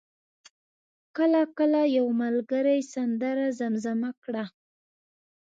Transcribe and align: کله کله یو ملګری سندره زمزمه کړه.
کله 1.17 1.41
کله 1.57 1.81
یو 1.97 2.05
ملګری 2.21 2.79
سندره 2.93 3.47
زمزمه 3.59 4.11
کړه. 4.23 4.45